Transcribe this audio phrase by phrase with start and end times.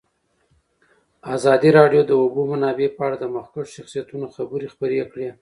[1.35, 5.27] ازادي راډیو د د اوبو منابع په اړه د مخکښو شخصیتونو خبرې خپرې کړي.